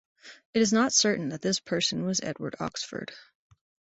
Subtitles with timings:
[0.55, 3.11] It is not certain that this person was Edward Oxford.